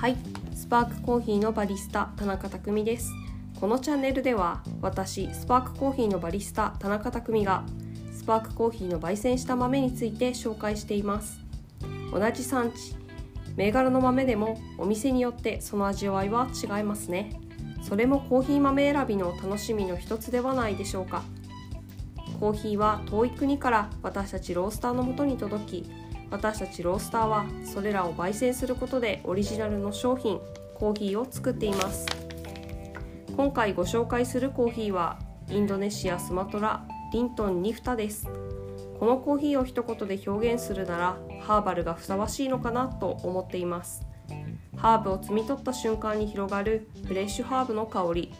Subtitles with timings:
[0.00, 0.16] はい、
[0.54, 3.12] スパークコーヒーのバリスタ田中匠です。
[3.60, 7.64] このチャンネルでは私スパークコーヒーのバリスタ田中匠が
[8.10, 11.38] スパークコーヒーの焙煎した豆について紹介しています。
[12.14, 12.96] 同じ産地、
[13.56, 17.38] 銘柄の豆でもお店によってその味わいは違いますね。
[17.82, 21.24] それもコーヒー豆選びの楽しみの一つではないでしょうか。
[22.40, 25.90] コーヒーは遠い国から私たちロースターのもとに届き
[26.30, 30.40] 私たちロースターはそれらを焙煎することでオリジナルの商品
[30.74, 32.06] コーヒーを作っています。
[33.36, 38.26] 今回ご紹介するコーヒーはインドネシアスマトラリントンニフタです。
[38.98, 44.06] このコーヒーを一言で表現するならハーバルがふさわしいのかなと思っています。
[44.76, 48.32] ハーブを摘み取った瞬間に広がるフレッシュハーブの香り。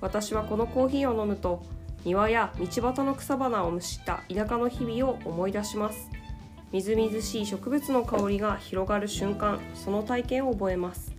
[0.00, 1.62] 私はこのコーヒーを飲むと
[2.04, 6.08] 庭や道端の草花を蒸しった田舎の日々を思い出します。
[6.72, 11.12] みずみずしい植物の香りが広がる瞬間その体験を覚えます。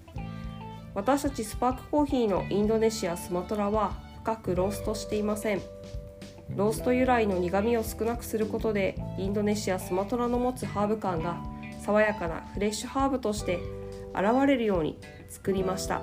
[0.94, 5.62] 私たちスパークコーヒーのインドネシアスマトラは深くローストしていません。
[6.56, 11.38] ロースト由来の苦みを少なくすることでインドネシアスマトラの持つハーブ感が
[11.82, 13.60] 爽やかなフレッシュハーブとして
[14.14, 14.98] 現れるように
[15.30, 16.02] 作りました。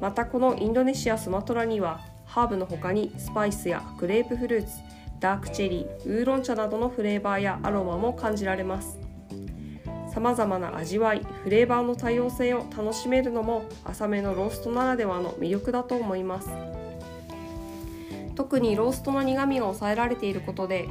[0.00, 4.72] またこのインドネシアスマトラにはハーブの他にスパイスやグレープフルーツ
[5.20, 8.98] ダークチェリーウーロン茶などのフレーバーやアロマも感じられます。
[10.12, 16.50] さまざまな味わいフレーバーの多様性を楽しめるのも浅めのローストならではの魅力だと思います。
[18.34, 20.88] 特にローストの苦みが抑えられていることで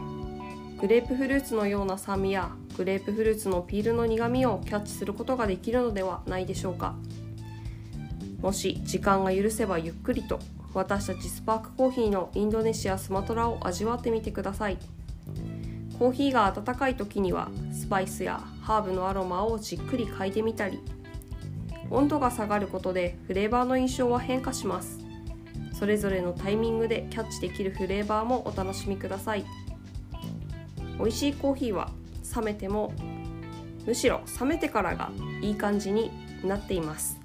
[0.80, 6.96] グレープフルーツのような酸味やグレープフルーツのピールの苦みをキャッチすることができるのではないでしょうか。
[8.42, 10.40] もし時間が許せばゆっくりと
[10.74, 14.78] 私たちスパークコーヒーのインドネシアスマトラを味わってみてください。
[15.98, 20.80] コーヒーが温かい時にはスパイスやハーブのアロマをじっくり嗅いでみたり
[21.90, 25.00] 温度が下がることでフレーバーの印象は変化します。
[25.74, 29.46] それぞれのタイミングでキャッチできるフレーバーもお楽しみください。
[31.00, 31.90] 美味しいコーヒーは
[32.36, 32.94] 冷めても
[33.86, 36.12] むしろ冷めてからがいい感じに
[36.44, 37.20] なっています。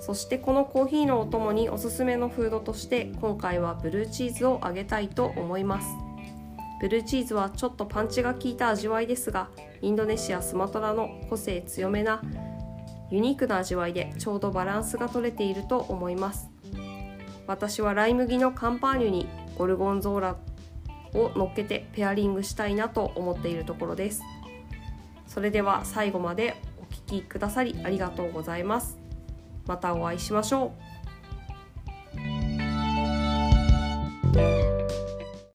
[0.00, 5.86] そしてこのコーヒーのお供におすすめのフードとして今回はブルーチーズをあげたいと思います。
[6.80, 9.50] ブルーチーズはちょっとパンチが効いた味わいですが
[9.82, 12.22] インドネシア・スマトラの個性強めな
[13.10, 16.48] ユニークな味わいでちょうどバランスが取れていると思います。
[17.46, 19.28] 私はライ麦のカンパーニュに
[19.58, 20.36] ゴルゴンゾーラ
[21.14, 24.22] を乗っけてペアリングしたいなと思っているところです。
[25.26, 28.99] それでは最後までお聴きくださりありがとうございます。
[29.70, 30.99] またお会いしましょう。